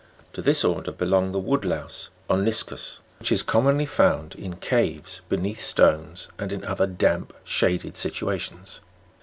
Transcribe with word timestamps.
To 0.33 0.41
this 0.41 0.65
order 0.65 0.91
belongs 0.91 1.35
tiie 1.35 1.43
wood 1.43 1.63
louse 1.63 2.09
Oniscus 2.27 2.39
{fig. 3.19 3.19
67) 3.19 3.19
which 3.19 3.31
is 3.31 3.43
com 3.43 3.65
monly 3.65 3.87
found 3.87 4.33
in 4.33 4.55
caves, 4.55 5.21
beneath 5.29 5.61
stones, 5.61 6.27
and 6.39 6.51
in 6.51 6.65
other 6.65 6.87
damp, 6.87 7.35
shaded 7.43 7.95
situations. 7.95 8.79